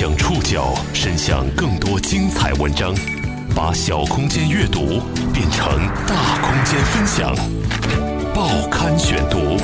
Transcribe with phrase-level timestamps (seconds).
[0.00, 2.94] 将触角伸向更多精彩文章，
[3.54, 4.98] 把小空间阅读
[5.30, 5.76] 变成
[6.06, 7.36] 大空间分享。
[8.34, 9.62] 报刊选读，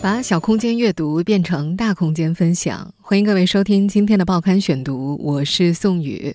[0.00, 2.94] 把小空间阅读变成大空间分享。
[3.00, 6.32] 欢迎各位收听今天的报刊选读，我是宋宇。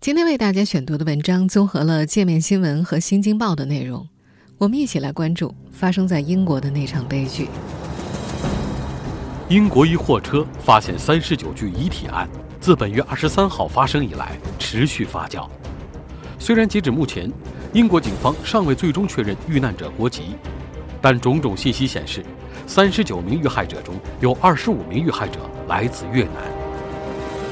[0.00, 4.08] 今天为大家选读的文章综合了界面新闻和新京报的内容，
[4.56, 7.48] 我们一起来关注发生在英国的那场悲剧。
[9.48, 12.28] 英国一货车发现三十九具遗体案，
[12.60, 15.48] 自本月二十三号发生以来持续发酵。
[16.38, 17.32] 虽然截止目前，
[17.72, 20.36] 英国警方尚未最终确认遇难者国籍，
[21.00, 22.22] 但种种信息显示，
[22.66, 26.34] 三十九名遇害者中有二十五名遇害者来自越南。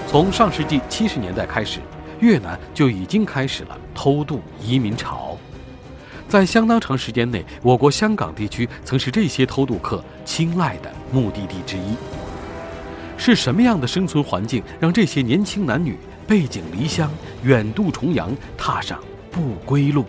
[0.07, 1.81] 从上世纪七十年代开始，
[2.21, 5.26] 越南就已经开始了偷渡移民潮。
[6.29, 11.97] 在相当长时间内，我国香港地区曾是这些偷渡客青睐的目的地之一。
[13.17, 17.11] 是什么样的生存环境让这些年轻男女背井离乡、
[17.43, 18.99] 远渡重洋，踏上
[19.31, 20.05] 不归路？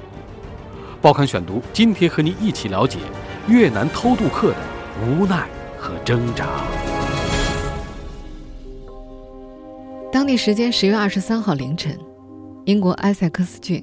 [1.02, 2.98] 报刊选读，今天和您一起了解
[3.48, 4.58] 越南偷渡客的
[5.02, 6.48] 无奈和挣扎。
[10.12, 11.98] 当地时间十月二十三号凌晨，
[12.66, 13.82] 英国埃塞克斯郡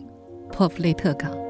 [0.52, 1.44] 珀弗利特港。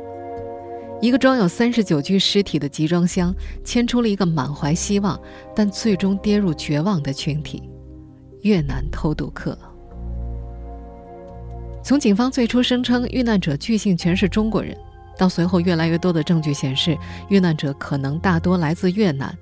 [1.00, 5.20] 一个装有三十九具尸体的集装箱，牵出了一个满怀希望，
[5.54, 7.62] 但最终跌入绝望的群体——
[8.40, 9.58] 越南偷渡客。
[11.82, 14.74] 从警方最初声称遇难者据信全是中国人，
[15.18, 16.96] 到随后越来越多的证据显示
[17.28, 19.36] 遇难者可能大多来自越南，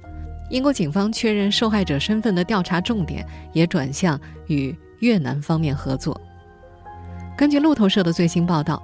[0.51, 6.21] 英国警方确认受害者身份的调查重点也转向与越南方面合作。
[7.39, 8.83] 根据路透社的最新报道。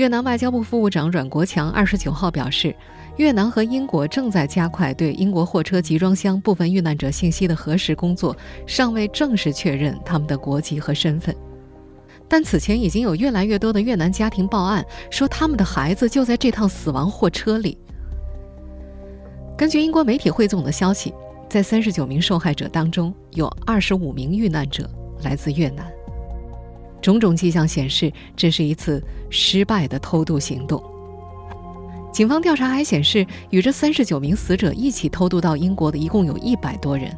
[0.00, 2.74] 越南外交部副部长阮国强二十九号表示，
[3.18, 8.34] 越南和英国正在加快对英国货车集装箱部分遇难者信息的核实工作，
[8.66, 11.36] 尚未正式确认他们的国籍和身份。
[12.26, 17.76] 但此前已经有越来越多的越南家庭报案，说他们的孩子就在这趟死亡货车里。
[19.54, 21.12] 根据英国媒体汇总的消息，
[21.46, 24.88] 在三十九名受害者当中，有二十五名遇难者
[25.22, 25.84] 来自越南。
[27.00, 30.82] 种种迹象显示，这是一次失败的偷渡行动。
[32.12, 37.16] 警方调查还显示，与这三十九名死者一起偷渡到英国的一共有一百多人，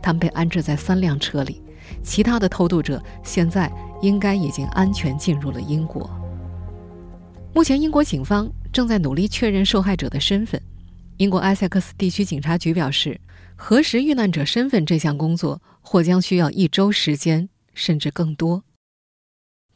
[0.00, 1.60] 他们被安置在三辆车里。
[2.04, 3.70] 其他的偷渡者现在
[4.00, 6.08] 应该已经安全进入了英国。
[7.52, 10.60] 目前，英国警方正在努力确认受害者的身份。
[11.16, 13.20] 英国埃塞克斯地区警察局表示，
[13.56, 18.62] 核实遇难者身份这项工作或将需要一周时间，甚至更多。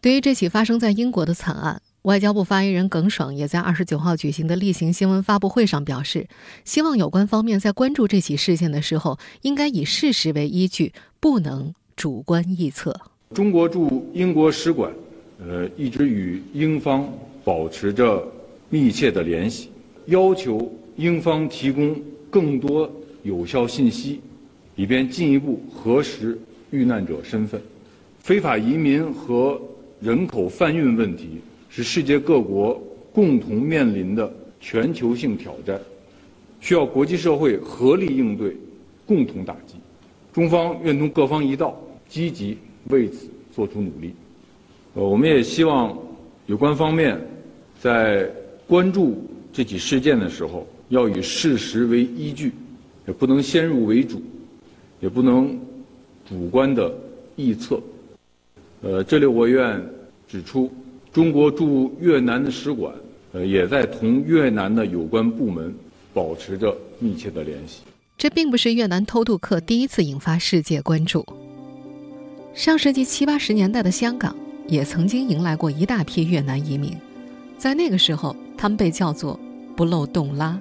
[0.04, 6.28] 对于这起发生在英国的惨案，外交部发言人耿爽也在二十九号举行的例行新闻发布会上表示，
[6.62, 12.94] 希望有关方面在关注这起事件的时候，应该以事实为依据，不能主观臆测。
[13.32, 14.92] 中国驻英国使馆，
[15.38, 17.10] 呃，一直与英方
[17.42, 18.30] 保持着
[18.68, 19.70] 密切的联系，
[20.08, 21.98] 要求英方提供
[22.28, 24.20] 更多有效信息，
[24.76, 26.38] 以便进一步核实
[26.70, 27.58] 遇难者身份。
[28.18, 29.58] 非法移民和
[30.04, 32.78] 人口贩运问题是世界各国
[33.10, 35.80] 共同面临的全球性挑战，
[36.60, 38.54] 需要国际社会合力应对，
[39.06, 39.76] 共同打击。
[40.30, 41.74] 中方愿同各方一道，
[42.06, 42.58] 积极
[42.90, 44.12] 为此做出努力。
[44.92, 45.96] 呃，我们也希望
[46.44, 47.18] 有关方面
[47.80, 48.30] 在
[48.66, 52.52] 关注这起事件的时候，要以事实为依据，
[53.06, 54.20] 也不能先入为主，
[55.00, 55.58] 也不能
[56.28, 56.94] 主观的
[57.38, 57.80] 臆测。
[58.82, 59.82] 呃，这里我愿
[60.28, 60.72] 指出，
[61.12, 62.94] 中国驻越南的使馆，
[63.32, 65.74] 呃，也在同越南的有关部门
[66.12, 67.82] 保持着密切的联系。
[68.16, 71.26] 这并不是越南偷渡客第一次引发世界关注。
[72.54, 74.34] 上世纪七八十年代的香港
[74.68, 76.96] 也曾经迎来过一大批越南移民，
[77.58, 79.38] 在那个时候，他们被叫做
[79.76, 80.58] “不漏洞拉”。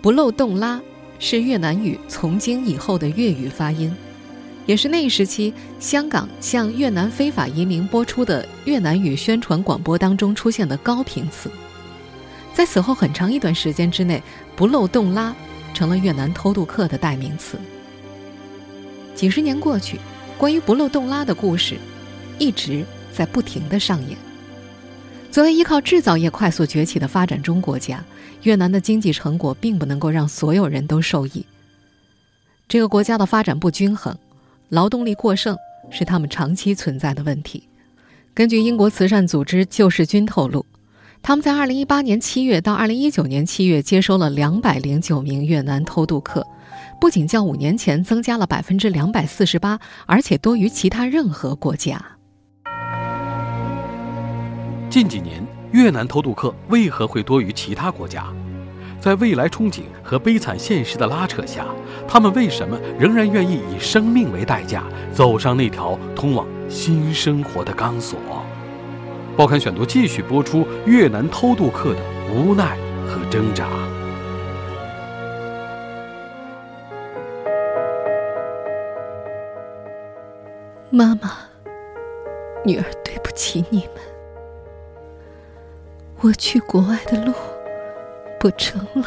[0.00, 0.80] 不漏洞拉
[1.18, 3.92] 是越南语“从今以后”的粤语发音。
[4.66, 11.50] 也是那一时期，香港向越南非法移民播出的越南语宣传广播当中出现的高频词。
[12.54, 14.22] 在此后很长一段时间之内
[14.54, 15.34] ，“不漏洞拉”
[15.74, 17.58] 成了越南偷渡客的代名词。
[19.14, 19.98] 几十年过去，
[20.36, 21.76] 关于“不漏洞拉”的故事
[22.38, 24.16] 一直在不停的上演。
[25.30, 28.04] 作为依靠制造业快速崛起的发展中国家，
[28.42, 31.44] 越南的经济成果并不能够让所有人都受益。
[32.68, 34.16] 这个国家的发展不均衡。
[34.70, 35.56] 劳动力过剩
[35.90, 37.68] 是他们长期存在的问题。
[38.32, 40.64] 根据英国慈善组织救世军透露，
[41.20, 46.46] 他们在2018年7月到2019年7月接收了209名越南偷渡客，
[47.00, 52.00] 不仅较五年前增加了百分之两百四十八，而且多于其他任何国家。
[54.88, 58.32] 近几年，越南偷渡客为何会多于其他国家？
[59.00, 61.66] 在未来憧憬和悲惨现实的拉扯下，
[62.06, 68.18] 他们为什么仍然愿意以生命为代价走上那条通往新生活的钢索？
[69.36, 72.00] 报刊选读继续播出越南偷渡客的
[72.30, 72.76] 无奈
[73.06, 73.66] 和挣扎。
[80.90, 81.30] 妈妈，
[82.66, 83.94] 女儿对不起你们。
[86.20, 87.32] 我去国外的路
[88.40, 89.06] 不成了，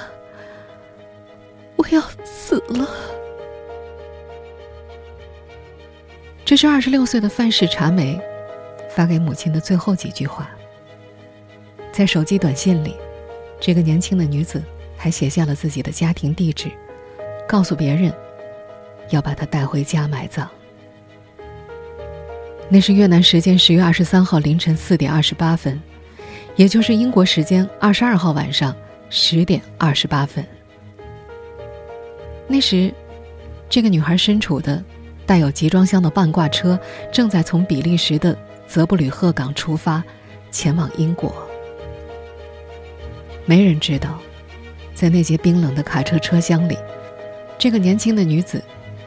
[1.76, 2.88] 我要死了。
[6.46, 8.22] 这是二十六岁的范氏茶梅
[8.92, 10.52] 发给母亲的最后几句话。
[11.92, 12.96] 在手机短信里，
[13.60, 14.62] 这个年轻的女子
[14.96, 16.70] 还写下了自己的家庭地址，
[17.48, 18.14] 告诉别人
[19.10, 20.48] 要把她带回家埋葬。
[22.70, 25.82] 那是越南时间十月二十三号凌晨四点二十八分，
[26.56, 28.76] 也就是英国时间二十二号晚上
[29.16, 30.44] 十点二十八分。
[32.48, 32.92] 那时，
[33.70, 34.84] 这个女孩身处的
[35.24, 36.80] 带有集装箱的半挂车
[37.12, 40.04] 正在从比利时的泽布吕赫港出发，
[40.50, 41.32] 前往英国。
[43.46, 44.20] 没人知道，
[44.96, 46.76] 在那节冰冷的卡车车厢里，
[47.60, 48.60] 这个年轻的女子。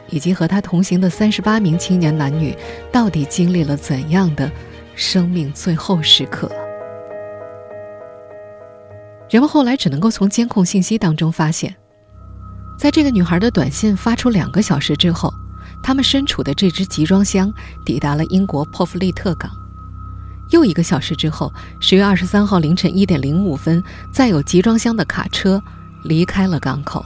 [0.09, 2.55] 以及和她同行的三十八名青年男女，
[2.93, 4.49] 到底经历了怎样的
[4.95, 6.49] 生命最后时刻？
[9.29, 11.75] 人们后来只能够从监控信息当中发现，
[12.77, 15.33] 在这个女孩的短信发出两个小时之后，
[15.83, 17.51] 他们身处的这只集装箱
[17.83, 19.51] 抵达了英国珀弗利特港。
[20.51, 23.83] 又一个小时之后，十月二十三号凌晨一点零五分，
[24.13, 25.61] 载有集装箱的卡车
[26.03, 27.05] 离开了港口。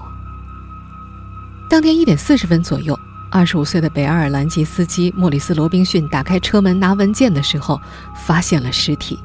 [1.67, 2.95] 当天一点四十分左右，
[3.31, 7.81] 二十五岁的北爱尔兰籍司机莫里斯·罗宾逊打开车门拿文件的时候，
[8.13, 9.17] 发现了尸体。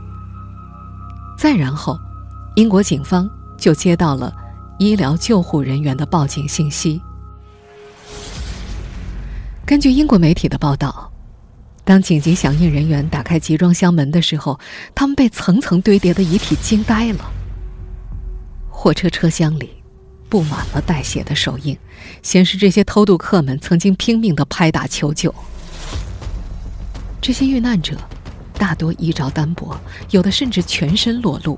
[1.37, 2.01] 再然后，
[2.57, 4.35] 英国警方就接到了
[4.79, 6.99] 医疗救护人员的报警信息。
[9.67, 11.13] 根据英国媒体的报道，
[11.85, 14.59] 当紧急响应人员打开集装箱门的时候，
[14.95, 17.31] 他们被层层堆叠的遗体惊呆了。
[18.71, 19.71] 货车车厢里。
[20.29, 21.79] 布满了带血的手印，
[22.21, 25.33] 显示这些偷渡客们曾经拼命的拍打求救。
[27.23, 27.97] 这些遇难者
[28.55, 29.79] 大多衣着单薄，
[30.11, 31.57] 有的甚至全身裸露。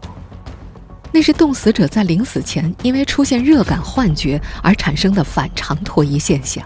[1.10, 6.64] 那是冻死者在临死前因为出现热感幻觉而产生的反常脱衣现象。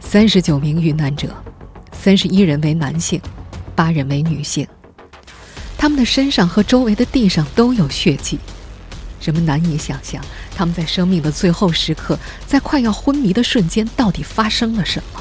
[0.00, 1.28] 三十九名遇难者，
[1.92, 3.20] 三十一人为男性，
[3.74, 4.66] 八人为女性，
[5.76, 8.38] 他们的身上和周围的地上都有血迹。
[9.20, 10.22] 人们难以想象，
[10.54, 15.20] 他们在生命的最后时刻，在快要昏迷的瞬间，到底发生了什么。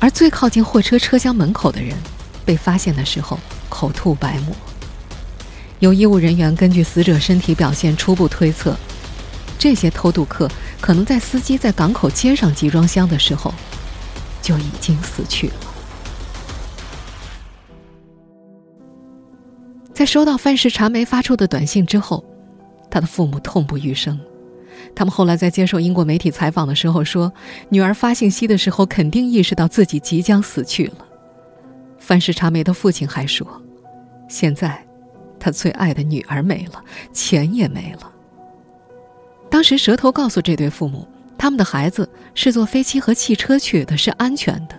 [0.00, 1.96] 而最靠近货车车厢门口的人，
[2.44, 3.38] 被发现的时候
[3.68, 4.54] 口吐白沫。
[5.80, 8.76] 有医务人员根据死者身体表现初步推测，
[9.58, 13.54] 这些偷渡客可能在司机在港口接上集装箱的时候，
[14.42, 15.54] 就已经死去了。
[19.92, 22.24] 在收到范氏茶梅发出的短信之后，
[22.90, 24.18] 他的父母痛不欲生。
[24.94, 27.32] 他们后来在接受英国媒体采访的时候说
[27.68, 31.06] ：“女儿发信息的时候，肯定意识到自己即将死去了。”
[31.98, 33.46] 范氏茶梅的父亲还说
[34.28, 34.86] ：“现在，
[35.38, 38.12] 他最爱的女儿没了，钱也没了。”
[39.50, 41.06] 当时舌头告诉这对父母，
[41.38, 44.76] 他们的孩子是坐飞机和汽车去的，是安全的。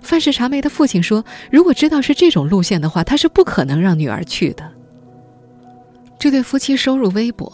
[0.00, 4.70] 范氏茶梅的父亲说：“如果知道是这种路线的话，他是不可能让女儿去的。”
[6.18, 7.52] 这对夫妻收入微薄，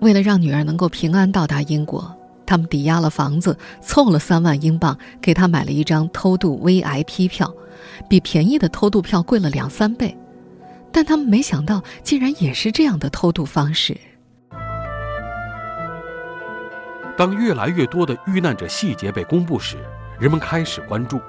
[0.00, 7.52] 为了让女儿能够平安到达英国，他们抵押了房子，凑了三万英镑，给她买了一张偷渡 VIP 票，
[8.08, 10.16] 比便宜的偷渡票贵了两三倍。
[10.92, 13.96] 但他们没想到，竟然也是这样的偷渡方式。
[17.16, 19.76] 当越来越多的遇难者细节被公布时，
[20.20, 21.20] 人们开始关注。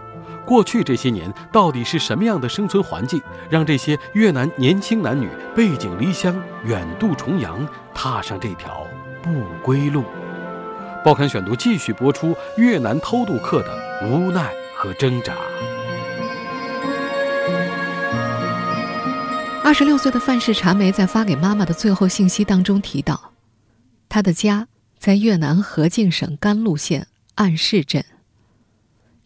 [0.46, 8.86] 过去这些年，到底是什么样的生存环境，让这些越南年轻男女背井离乡、远渡重洋，踏上这条
[9.22, 10.04] 不归路？
[11.04, 15.34] 报刊选读继续播出越南偷渡客的无奈和挣扎。
[19.70, 23.34] 二十六岁的范氏茶梅在发给妈妈的最后信息当中提到，
[24.10, 28.04] 她的家在越南河静省甘露县岸市镇。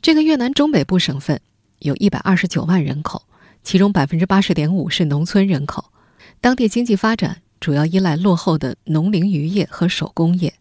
[0.02, 1.40] 这个越南中北部省份
[1.80, 3.24] 有一百二十九万人口，
[3.64, 5.94] 其中百分之八十点五是农村人口，
[6.42, 10.54] 当地经济发展主要依赖落后的农林渔业和手工业。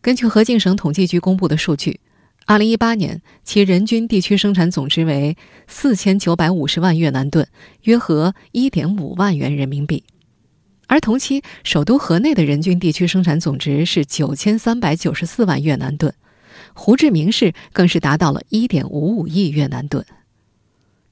[0.00, 2.00] 根据河静省统计局公布的数据
[2.48, 5.36] ，2018年其人均地区生产总值为
[5.68, 7.46] 4950万越南盾，
[7.82, 10.02] 约合1.5万元人民币。
[10.86, 16.14] 而同期首都河内的人均地区生产总值是9394万越南盾，
[16.72, 20.06] 胡志明市更是达到了1.55亿越南盾。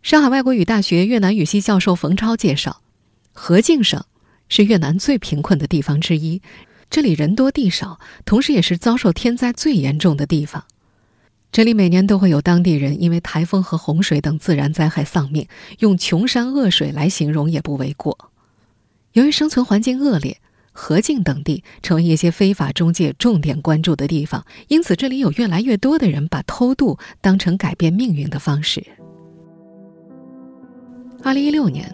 [0.00, 2.80] 上海外国语大学越南语系教授冯超介绍，
[3.34, 4.02] 河静省
[4.48, 6.40] 是越南最贫困的地方之一。
[6.88, 10.64] 这里人多地少，同时也是遭受天灾最严重的地方。
[11.56, 15.48] 这里每年都会有当地人因为台风和洪水等自然灾害丧命，
[15.78, 18.30] 用“穷山恶水”来形容也不为过。
[19.14, 20.36] 由于生存环境恶劣，
[20.72, 28.86] 河静等地成为一些非法中介重点关注的地方，因此这里有越来越多的人把偷渡当成改变命运的方式。
[31.22, 31.90] 二零一六年，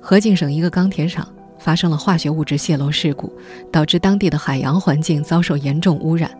[0.00, 1.28] 河静省一个钢铁厂。
[1.64, 3.32] 发生了化学物质泄漏事故，
[3.72, 6.30] 导致当地的海洋环境遭受严重污染，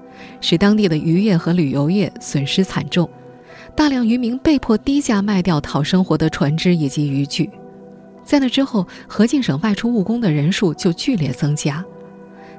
[0.43, 3.09] 使当地的渔业和旅游业损失惨重，
[3.75, 7.49] 大量渔民被迫低价卖掉讨生活的船只以及渔具。
[8.23, 11.83] 在那之后，河静省外出务工的人数就剧烈增加。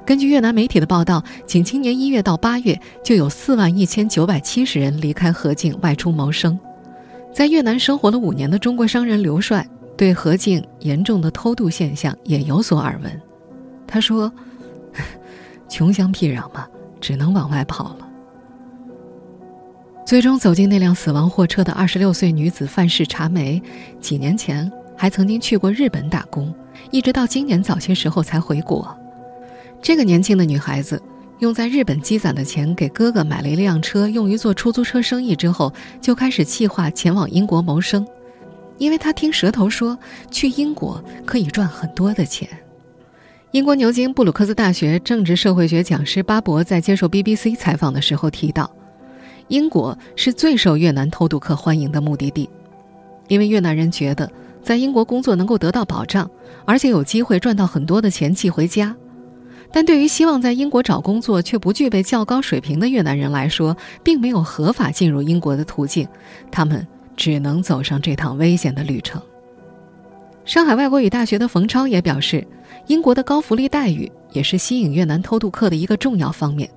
[0.04, 6.60] 根据越南媒体的报道，仅今年一月到八月，就有四万一千九百七十人离开河静外出谋生。
[7.32, 9.68] 在越南生活了五年的中国商人刘帅。
[9.98, 13.22] 对何静严重的偷渡现象也有所耳闻，
[13.88, 14.32] 他说
[15.70, 16.68] ：“穷乡僻壤嘛，
[17.00, 18.08] 只能往外跑了。”
[20.06, 23.62] 最终走进那辆死亡货车的二十六岁女子范氏茶梅，
[24.00, 26.54] 几年前还曾经去过日本打工，
[26.92, 28.96] 一直到今年早些时候才回国。
[29.82, 31.02] 这个年轻的女孩子
[31.40, 38.06] 用在日本积攒的钱给哥哥买了一辆车，用于做出租车生意之后，就开始计划前往英国谋生。
[38.78, 39.98] 因为他听舌头说
[40.30, 42.48] 去英国可以赚很多的钱。
[43.52, 48.70] 英国牛津布鲁克斯大学政治社会学讲师巴博在接受 BBC 采访的时候提到，
[49.48, 52.50] 英国是最受越南偷渡客欢迎的目的地，
[53.30, 54.30] 因为越南人觉得
[54.62, 56.30] 在英国工作能够得到保障，
[56.66, 58.94] 而且有机会赚到很多的钱寄回家。
[59.72, 66.06] 但对于希望在英国找工作却不具备较高水平的越南人来说，并没有合法进入英国的途径，
[66.52, 66.86] 他们。
[67.16, 69.22] 只能走上这趟危险的旅程。
[70.44, 72.46] 上海外国语大学的冯超也表示，
[72.88, 76.70] 英国的高福利待遇也是吸引越南偷渡客的一个重要方面。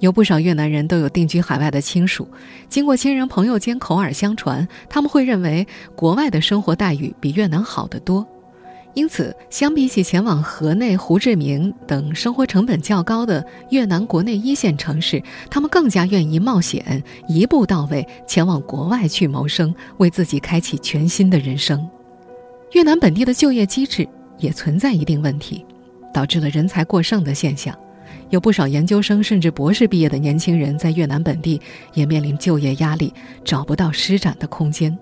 [0.00, 2.28] 有不少越南人都有定居海外的亲属，
[2.68, 8.26] 经过亲人朋友间口耳相传，他们会认为国外的生活待遇比越南好得多。
[8.96, 21.86] 因此，相比起前往河内、胡志明等生活成本较高的越南国内一线城市，他们更加愿意冒险，一步到位前往国外去谋生，为自己开启全新的人生。
[22.72, 25.66] 越南本地的就业机制也存在一定问题，
[26.14, 27.78] 导致了人才过剩的现象。
[28.30, 31.60] 有不少研究生甚至博士毕业的年轻人在越南本地
[31.92, 33.12] 也面临就业压力，
[33.44, 34.96] 找不到施展的空间。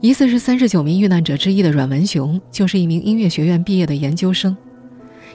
[0.00, 4.56] 疑似是三十九名遇难者之一的阮文雄，就是一名音乐学院毕业的研究生。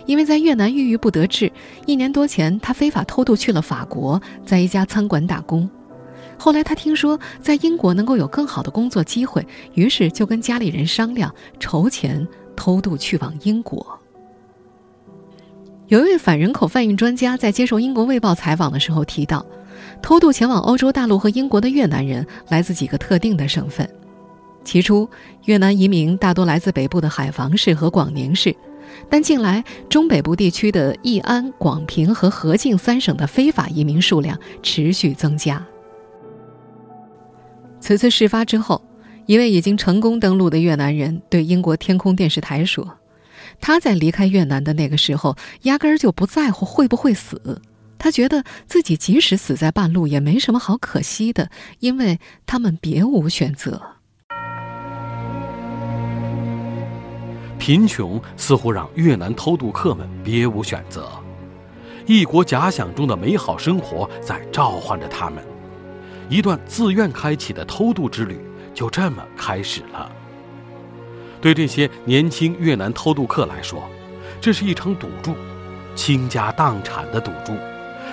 [0.08, 1.52] 因为在越南郁郁不得志，
[1.86, 5.70] 一年多前他非法偷渡去了法国，在一家餐馆打工。
[6.38, 9.46] 后来他听说在英国能够有更好的工作机会，
[9.76, 13.86] 于是就跟家里人商量筹钱偷渡去往英国。
[15.88, 19.46] 有一位反人口贩运专家在接受英国《卫报》采访的时候提到，
[20.02, 23.88] 偷渡前往欧洲大陆和英国的越南人来自几个特定的省份。
[24.66, 25.08] 起初，
[25.46, 28.54] 越南移民大多来自北部的海防市和广宁市，
[29.10, 35.66] 但近来中北部地区的义安、广平和河静三省的非法移民数量持续增加。
[37.80, 38.82] 此次事发之后，
[39.28, 42.98] 一位已经成功登陆的越南人对英国天空电视台说
[43.62, 47.62] ：“他在离开越南的那个时候，压根儿就不在乎会不会死，
[48.00, 53.80] 他觉得自己即使死在半路也没什么好可惜的，因为他们别无选择。”
[57.66, 61.10] 贫穷似乎让越南偷渡客们别无选择，
[62.06, 65.44] 异国假想中的美好生活在召唤着他们，
[66.30, 68.40] 一段自愿开启的偷渡之旅
[68.72, 70.12] 就这么开始了。
[71.42, 73.82] 对这些年轻越南偷渡客来说，
[74.40, 75.34] 这是一场赌注，
[75.96, 77.54] 倾家荡产的赌注。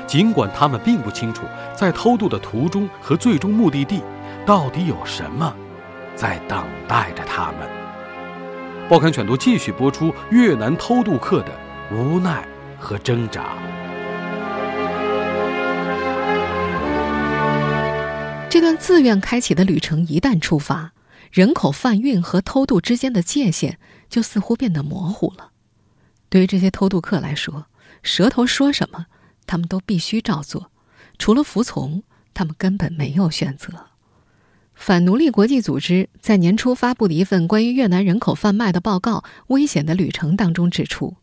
[0.07, 1.43] 尽管他们并不清楚，
[1.77, 4.01] 在偷渡的途中和最终目的地，
[4.47, 5.55] 到底有什么
[6.17, 7.82] 在等待着他们。
[8.93, 11.59] 报刊选读继续播出越南偷渡客的
[11.91, 12.47] 无奈
[12.79, 13.57] 和挣扎。
[18.51, 20.93] 这段自愿开启的旅程一旦出发，
[21.31, 23.79] 人口贩运和偷渡之间的界限
[24.11, 25.53] 就似乎变得模糊了。
[26.29, 27.69] 对于这些偷渡客来说，
[28.03, 29.07] 舌头说什么，
[29.47, 30.71] 他们都必须照做，
[31.17, 32.03] 除了服从，
[32.35, 33.92] 他们根本没有选择。
[34.75, 41.15] 反奴隶国际组织在年初发布的一份关于越南人口贩卖的报告《危险的旅程》当中指出，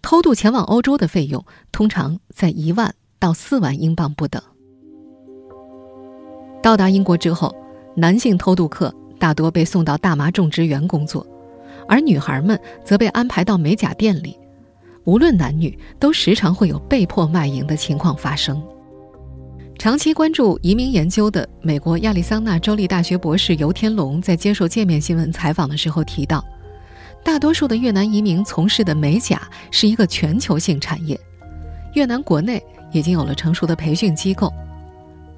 [0.00, 4.40] 偷渡前往欧洲的费用通常在一万到四万英镑不等。
[6.62, 7.54] 到达英国之后，
[7.96, 11.26] 男性偷渡客大多被送到大麻种植园工作，
[11.88, 14.38] 而女孩们则被安排到美甲店里。
[15.04, 18.62] 无论男女，都时常会有被迫卖淫的情况发生。
[19.78, 26.42] 长期关注移民研究的美国亚利桑那州立大学博士尤天龙在接受界面新闻采访的时候提到，
[27.22, 31.18] 大多数的越南移民从事的美甲是一个全球性产业。
[31.94, 32.62] 越南国内
[32.92, 34.50] 已经有了成熟的培训机构，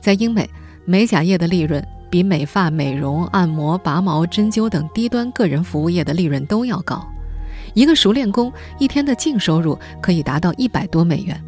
[0.00, 0.48] 在英美，
[0.84, 7.04] 美甲业的利润比美发、美容、按摩、拔毛、针灸等低端个人服务业的利润都要高。
[7.74, 11.42] 一个熟练工一天的净收入可以达到一百多美元，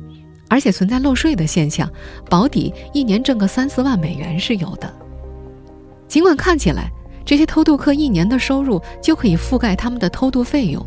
[0.48, 1.90] 而且存在漏税的现象，
[2.28, 4.92] 保底一年挣个三四万美元是有的。
[6.08, 6.90] 尽管看起来
[7.24, 10.84] 这些偷渡客一年的收入就可以覆盖他们的偷渡费用，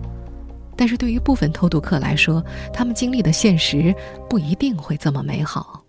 [0.75, 3.93] 但是对于部分偷渡客来说，他们经历的现实
[4.27, 5.83] 不一定会这么美好。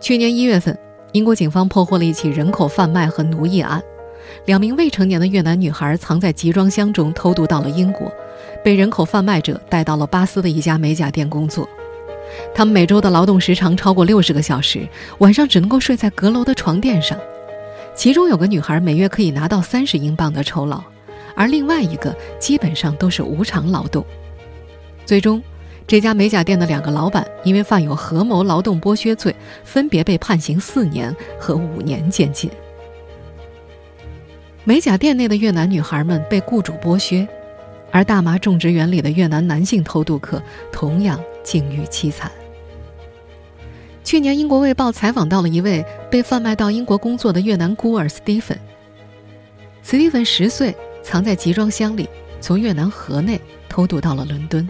[0.00, 0.78] 去年一月份，
[1.12, 3.82] 英国警方破获了一起人口贩卖和奴役案。
[4.46, 8.10] 两名未成年的越南女孩藏在集装箱中偷渡到了英国，
[8.64, 11.68] 被人口贩卖者带到了巴斯的一家美甲店工作。
[12.54, 17.16] 他们每周的劳动时长超过六十个小时，晚上只能够睡在阁楼的床垫上。
[17.94, 20.82] 其中有个女孩每月可以拿到三十英镑的酬劳，
[21.36, 24.02] 而另外一个基本上都是无偿劳动。
[25.04, 25.42] 最终，
[25.86, 32.50] 这家美甲店的两个老板因为犯有合谋劳动剥削罪，分别被判刑四年和五年监禁。
[34.64, 37.28] 美甲店内的越南女孩们被雇主剥削，
[37.94, 42.28] 而大麻种植园里的越南男性偷渡客同样境遇凄惨。
[44.02, 48.58] 去年，英国卫报采访到了一位被贩卖到英国工作的越南孤儿斯蒂芬。
[49.84, 52.08] 斯蒂芬十岁，藏在集装箱里，
[52.40, 54.68] 从越南河内偷渡到了伦敦。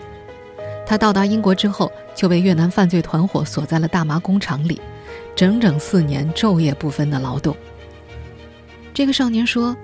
[0.84, 4.78] 他到达英国之后，就被越南犯罪团伙锁在了大麻工厂里，
[5.34, 7.56] 整整四年昼夜不分的劳动。
[8.92, 9.74] 这个少年说，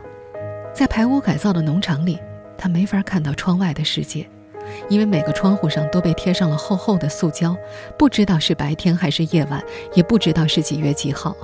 [0.74, 2.18] 在排污改造的农场里，
[2.60, 4.28] 他没法看到窗外的世界，
[4.90, 7.56] 因为每个窗户上都被贴上了厚厚的塑胶，
[7.98, 11.34] 不知道是白天还是夜晚，也不知道是几月几号。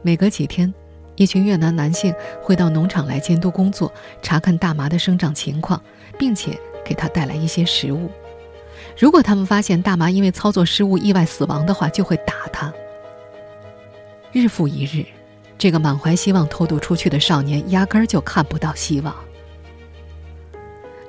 [0.00, 0.72] 每隔几天，
[1.16, 3.92] 一群越南男性会到农场来监督工作，
[4.22, 5.82] 查看大麻的生长情况，
[6.16, 8.08] 并且给他带来一些食物。
[8.96, 12.72] 如果他们发现大麻因为操作失误意外死亡的话，就会打他。
[14.30, 15.04] 日复一日。
[15.58, 19.14] 这个满怀希望偷渡出去的少年，压根儿就看不到希望。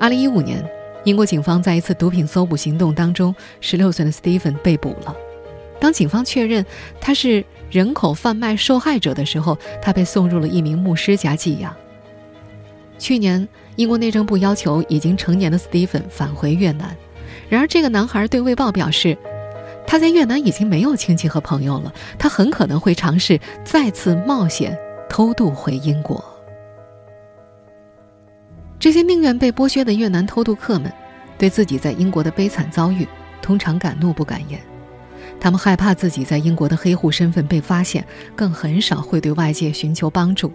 [0.03, 0.61] 二零一五年，
[1.05, 5.15] 英国警方在一次毒品搜捕行动当中，十六岁的 Stephen 被捕了。
[5.79, 6.65] 当警方确认
[6.99, 11.73] 他是人口贩卖受害者的时候，他被送入了一名牧师家寄养。
[12.99, 16.93] 去年，英国内政部要求已经成年的 Stephen 返回越南，
[17.47, 19.17] 然而这个男孩对《卫报》表示。
[19.87, 24.77] 他在越南已经没有亲戚和朋友了，他很可能会尝试再次冒险
[25.09, 26.32] 偷渡回英国。
[28.83, 30.91] 这些宁愿被剥削的越南偷渡客们，
[31.37, 33.07] 对自己在英国的悲惨遭遇
[33.41, 34.59] 通常敢怒不敢言，
[35.39, 40.51] 他们害怕自己在英国的黑户身份被发现，更很少会对外界寻求帮助。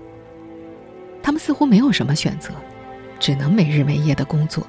[1.23, 2.51] 他们似乎没有什么选择，
[3.19, 4.67] 只能没日没夜的工作，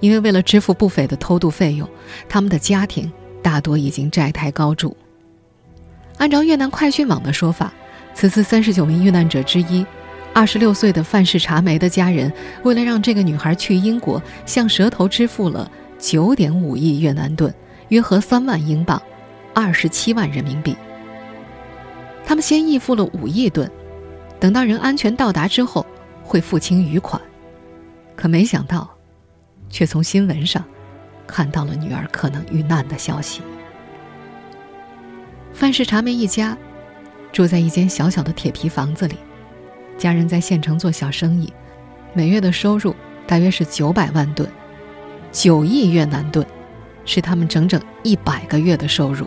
[0.00, 1.88] 因为为了支付不菲的偷渡费用，
[2.28, 3.08] 他们的家庭。
[3.40, 4.96] 大多已经债台高筑。
[6.18, 7.72] 按照越南快讯网的说法，
[8.14, 9.86] 此次三十九名遇难者之一，
[10.40, 17.54] 二十六岁的范氏茶梅的家人，为了让这个女孩去英国，向蛇头支付了九点五亿越南盾，
[17.90, 19.02] 约合三万英镑，
[19.52, 20.74] 二十七万人民币。
[22.24, 23.70] 他们先预付了五亿盾，
[24.40, 25.84] 等到人安全到达之后，
[26.22, 27.20] 会付清余款。
[28.16, 28.88] 可没想到，
[29.68, 30.64] 却从新闻上。
[31.26, 33.42] 看到了女儿可能遇难的消息。
[35.52, 36.56] 范氏茶梅一家
[37.30, 39.16] 住在一间小小的铁皮房子里，
[40.00, 41.52] 家人在县城做小生意，
[42.14, 44.48] 每月的收入大约是九百万吨，
[45.30, 46.42] 九亿越南盾，
[47.04, 49.26] 是他们整整一百个月的收入。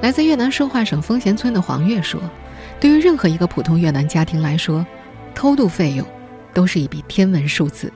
[0.00, 2.18] 来自越南顺化省丰贤村的黄月说
[2.80, 4.84] ：“对于任何一个普通越南家庭来说，
[5.34, 6.06] 偷渡费用
[6.54, 7.92] 都是一笔天文数字。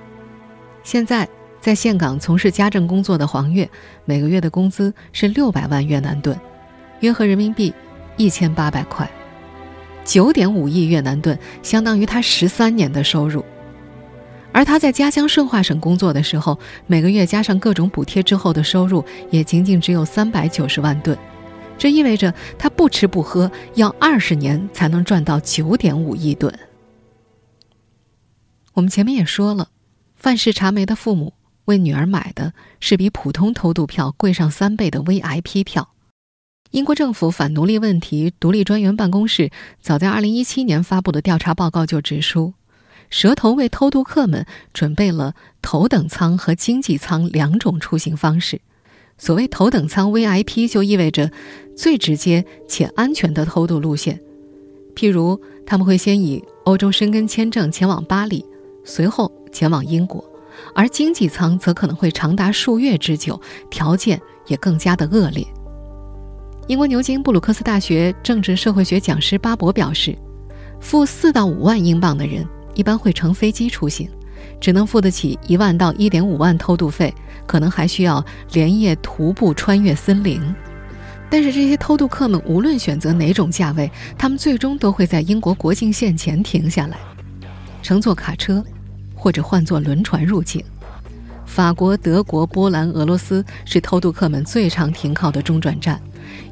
[0.84, 1.26] 现在。”
[1.60, 3.68] 在岘港从事家政工作的黄月，
[4.04, 6.38] 每个月的工资是六百万越南盾，
[7.00, 7.74] 约合人民币
[8.16, 9.10] 一千八百块，
[10.08, 13.44] 九点五亿越南盾相当于他十三年的收入。
[14.52, 21.16] 而他在家乡顺化省工作的时候，每个月加上各种补贴之后的收入也仅仅只有三百九十万吨，
[21.76, 26.52] 这意味着他不吃不喝要二十年才能赚到九点五亿吨。
[28.72, 29.68] 我们前面也说了，
[30.16, 31.34] 范氏茶梅的父母
[31.66, 35.90] 为女儿买的是比普通偷渡票贵上三倍的 VIP 票。
[36.70, 39.50] 英国政府反奴隶问题独立专员办公室
[39.80, 42.52] 早在二零一七年发布的调查报告就指出。
[43.08, 48.60] 蛇头为偷渡客们准备了头等舱和经济舱两种出行方式。
[49.16, 51.30] 所谓头等舱 VIP，就意味着
[51.74, 54.20] 最直接且安全的偷渡路线。
[54.94, 58.44] 譬如，他们会先以欧洲申根签证前往巴黎，
[58.84, 60.22] 随后前往英国；
[60.74, 65.46] 而经济舱则可能会长达数月之久，条件也更加的恶劣。
[66.68, 70.14] 英国牛津布鲁克斯大学政治社会学讲师巴伯表示，
[70.80, 72.46] 付四到五万英镑的人。
[72.74, 74.06] 一般会乘飞机出行，
[74.60, 77.12] 只能付得起一万到一点五万偷渡费，
[77.46, 80.40] 可能还需要连夜徒步穿越森林。
[81.30, 86.98] 但是这些偷渡客们无论选择哪种价位，他们最终都会在英国国境线前停下来，
[87.82, 88.62] 乘坐卡车
[89.14, 90.62] 或者换坐轮船入境。
[91.46, 96.00] 法国、德国、波兰、俄罗斯是偷渡客们最常停靠的中转站，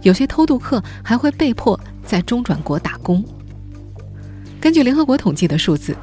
[0.03, 3.25] 有些偷渡客还会被迫在中转国打工。
[4.61, 5.97] 根据联合国统计的数字。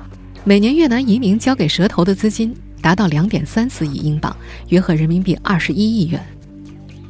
[0.45, 4.35] 每年越南移民交给蛇头的资金达到两点三四亿英镑，
[4.67, 6.21] 约合人民币二十一亿元。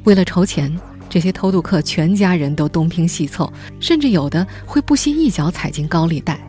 [0.04, 0.71] 为了筹钱，
[1.10, 6.39] 这些偷渡客全家人都东拼西凑，甚至有的会不惜一脚踩进高利贷。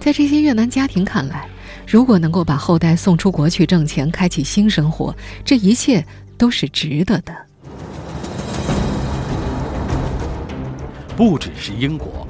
[0.00, 1.48] 在这些越南家庭看来，
[1.86, 5.14] 如果能够把后代送出国去挣钱，开启新生活，
[5.44, 6.04] 这一切
[6.36, 7.32] 都是值得的。
[11.16, 12.26] 不只是英国。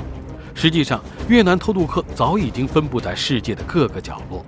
[0.54, 4.44] 实际上，越南偷渡客早已经分布在世界的各个角落。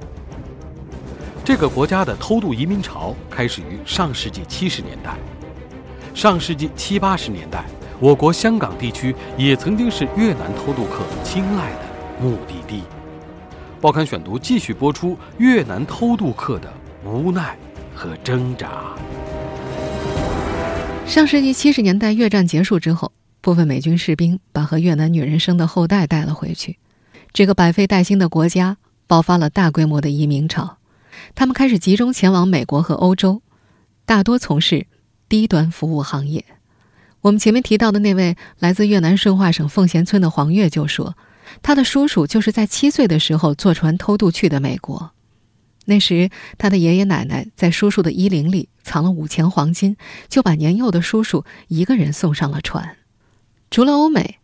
[1.45, 5.17] 这个国家的偷渡移民潮开始于上世纪七十年代。
[6.15, 7.65] 上世纪七八十年代，
[7.99, 11.81] 我国香港地区也曾经是越南偷渡客青睐的
[12.21, 12.83] 目的地。
[13.81, 16.73] 报刊选读继续播出越南偷渡客的
[17.05, 17.57] 无奈
[17.95, 18.95] 和挣扎。
[21.07, 23.13] 上世纪七十年代，越战结束之后。
[23.45, 26.79] 部分美军士兵把和越南女人生的后代带了回去，
[27.35, 30.79] 这个百废待兴的国家爆发了大规模的移民潮，
[31.35, 33.43] 他们开始集中前往美国和欧洲，
[34.07, 34.87] 大多从事
[35.29, 36.43] 低端服务行业。
[37.21, 41.15] 我们前面提到的那位来自越南顺化省奉贤村的黄月就说，
[41.61, 45.11] 他的叔叔就是在七岁的时候坐船偷渡去的美国，
[45.85, 49.99] 那时他的爷爷奶奶在叔叔的衣领里藏了五钱黄金，
[50.31, 52.97] 就把年幼的叔叔一个人送上了船。
[53.75, 54.39] 除了欧美，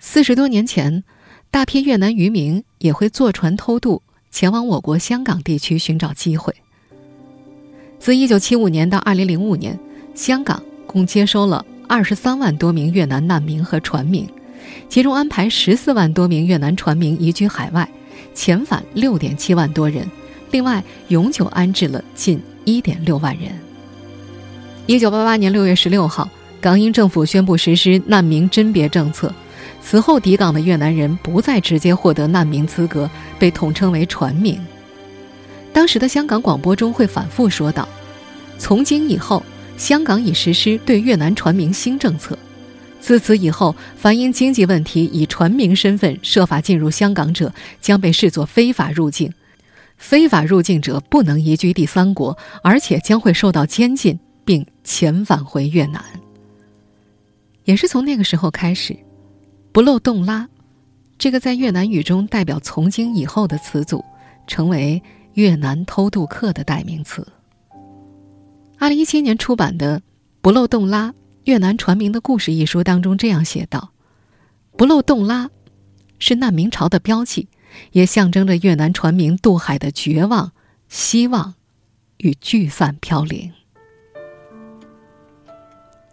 [0.00, 1.04] 四十多年前，
[1.52, 6.52] 大批越南渔民也会坐船偷渡前往我国香港地区寻找机会。
[8.00, 9.78] 自一九七五年到二零零五年，
[10.16, 14.28] 香港共接收了二十三万多名越南难民和船民，
[14.88, 17.88] 其中安排十四万多名越南船民移居海外，
[18.34, 20.10] 遣返六点七万多人，
[20.50, 23.52] 另外永久安置了近一点六万人。
[24.86, 26.28] 一九八八年六月十六号。
[26.62, 29.34] 港英政府宣布实施难民甄别政策，
[29.82, 34.56] 此后抵港的越南人不再直接获得难民资格，被统称为船民。
[35.72, 37.88] 当时的香港广播中会反复说道
[38.58, 39.42] ：“从今以后，
[39.76, 42.38] 香港已实施对越南船民新政策。
[43.00, 49.32] 自此以后，凡因经济问题以船民身份设法进入香港者，将被视作非法入境。
[49.96, 56.00] 非法入境者不能移居第三国，而且将会受到监禁，并遣返回越南。”
[57.64, 58.96] 也是从那个时候开始
[59.72, 60.48] ，“不漏洞拉”
[61.18, 64.04] 这个在越南语中代表“从今以后”的词组，
[64.46, 65.02] 成为
[65.34, 67.26] 越南偷渡客的代名词。
[68.78, 70.00] 二零一七年出版的
[70.40, 73.92] 《不漏洞拉：越南船民的故事》一书当中这样写道
[74.76, 75.48] ：“不漏洞拉
[76.18, 77.48] 是难民潮的标记，
[77.92, 80.50] 也象征着越南船民渡海的绝望、
[80.88, 81.54] 希望
[82.16, 83.52] 与聚散飘零。”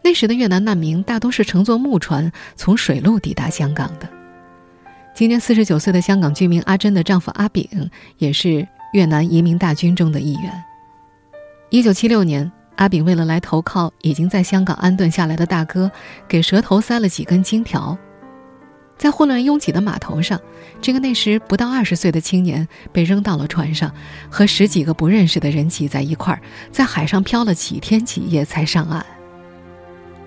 [0.01, 4.09] 那时的越南难民大多是乘坐木船从水路抵达香港的。
[5.13, 7.67] 今年四十九岁的香港居民阿珍的丈夫阿炳
[8.17, 10.63] 也是越南移民大军中的一员。
[11.69, 15.91] 一九七六年，阿炳为了来投靠已经在香港安顿下来的大哥，
[16.27, 17.97] 给蛇头塞了几根金条。
[18.97, 20.39] 在混乱拥挤的码头上，
[20.81, 23.93] 这个那时不到二十岁的青年被扔到了船上，
[24.29, 29.05] 和十几个不认识的人挤在一块儿，在海上漂了几天几夜才上岸。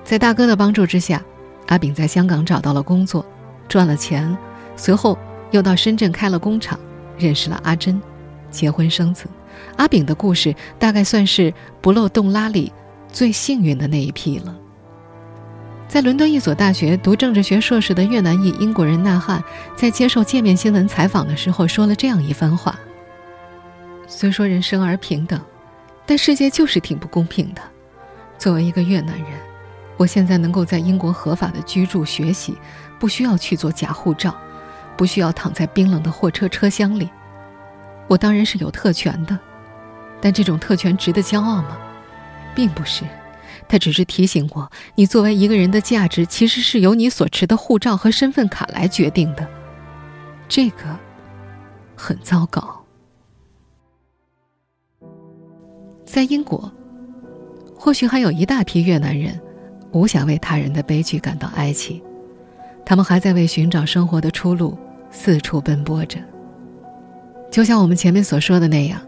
[0.04, 1.22] 在大哥的帮助之下，
[1.68, 3.24] 阿炳在香港找到了工作，
[3.68, 4.36] 赚了钱，
[4.76, 5.16] 随后
[5.50, 6.78] 又到深圳开了工厂，
[7.16, 8.00] 认识了阿珍。
[8.50, 9.26] 结婚生子。
[9.76, 12.72] 阿炳的故事大概算是不漏洞拉里
[13.10, 14.54] 最幸运的那一批了。
[15.88, 19.42] 在伦敦一所大学读政治学硕士的越南裔英国人纳汉，
[19.76, 22.78] 在接受界面新闻采访的时候说了这样一番话
[24.08, 25.40] ：“虽说人生而平等，
[26.04, 27.60] 但世界就是挺不公平的。
[28.38, 29.26] 作为一个越南人，
[30.02, 32.58] 我现在能够在英国合法的居住、学习，
[32.98, 34.36] 不需要去做假护照，
[34.96, 37.08] 不需要躺在冰冷的货车车厢里。
[38.08, 39.38] 我当然是有特权的。”
[40.20, 41.78] 但这种特权值得骄傲吗？
[42.52, 43.04] 并不是，
[43.68, 49.48] 它只是提醒我，你作为一个人的价值其实是由你所持的护照和身份卡来决定的。
[50.48, 50.98] 这个
[51.94, 52.84] 很糟糕。
[56.04, 56.72] 在英国，
[57.76, 59.40] 或许还有一大批越南人，
[59.92, 62.02] 无暇为他人的悲剧感到哀戚，
[62.84, 64.76] 他们还在为寻找生活的出路
[65.10, 66.18] 四处奔波着。
[67.50, 69.00] 就像我们前面所说的那样。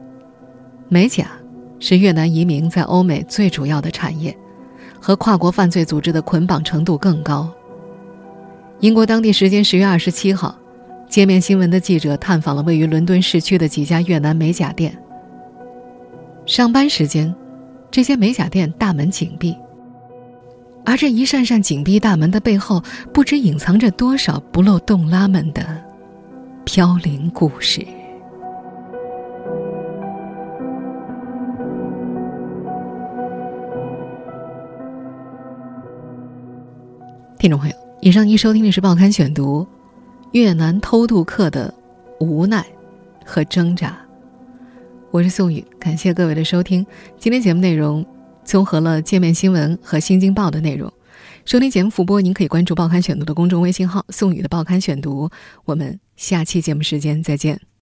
[0.91, 1.29] 美甲
[1.81, 4.37] 是越南移民在欧美最主要的产业，
[5.01, 7.51] 和跨国犯罪组织的捆绑程度更高。
[8.81, 10.55] 英国当地时间十月二十七号，
[11.09, 14.97] 界面新闻的记者探访了位于伦敦市区的几家越南美甲店。
[16.45, 17.35] 上班时间，
[17.91, 19.57] 这些美甲店大门紧闭，
[20.85, 25.83] 而这一扇扇紧闭大门的背后，不知隐藏着多少不漏洞拉们的
[26.65, 27.85] 飘零故事。
[37.39, 39.63] 听众朋友，以上您收听的是《报刊选读》，
[40.33, 41.73] 越南偷渡客的
[42.21, 42.65] 无奈
[43.25, 43.99] 和挣扎。
[45.11, 46.87] 我是宋宇，感谢各位的收听。
[47.19, 48.05] 今天节目内容
[48.45, 50.93] 综合了界面新闻和新京报的内容。
[51.45, 55.29] 收听节目复播，您可以关注《报刊选读》的公众微信号“宋宇的报刊选读”。
[55.67, 57.61] 我们下期节目时间再见。